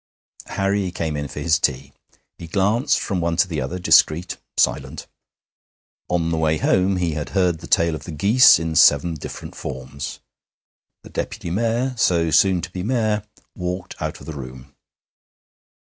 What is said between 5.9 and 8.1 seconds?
On the way home he had heard the tale of